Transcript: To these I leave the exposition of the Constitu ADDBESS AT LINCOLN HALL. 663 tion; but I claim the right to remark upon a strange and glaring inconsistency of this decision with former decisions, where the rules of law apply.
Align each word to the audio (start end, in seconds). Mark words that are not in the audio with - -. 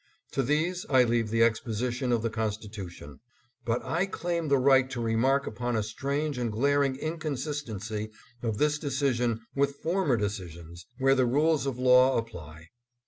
To 0.31 0.41
these 0.41 0.83
I 0.89 1.03
leave 1.03 1.29
the 1.29 1.43
exposition 1.43 2.11
of 2.11 2.23
the 2.23 2.31
Constitu 2.31 2.85
ADDBESS 2.85 3.01
AT 3.03 3.07
LINCOLN 3.07 3.19
HALL. 3.19 3.19
663 3.19 3.19
tion; 3.19 3.19
but 3.65 3.85
I 3.85 4.05
claim 4.07 4.47
the 4.47 4.57
right 4.57 4.89
to 4.89 4.99
remark 4.99 5.45
upon 5.45 5.75
a 5.75 5.83
strange 5.83 6.37
and 6.39 6.51
glaring 6.51 6.95
inconsistency 6.95 8.09
of 8.41 8.57
this 8.57 8.79
decision 8.79 9.41
with 9.53 9.75
former 9.75 10.17
decisions, 10.17 10.87
where 10.97 11.13
the 11.13 11.27
rules 11.27 11.67
of 11.67 11.77
law 11.77 12.17
apply. 12.17 12.69